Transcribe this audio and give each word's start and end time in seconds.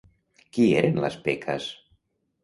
Qui 0.55 0.63
eren 0.79 0.97
Las 1.03 1.17
Pecas? 1.27 1.67